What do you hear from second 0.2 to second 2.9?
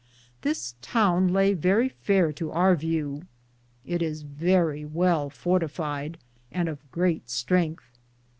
This towne Lay verrie fayer to our